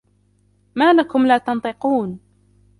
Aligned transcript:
مَا 0.75 0.93
لَكُمْ 0.93 1.27
لَا 1.27 1.37
تَنْطِقُونَ 1.37 2.19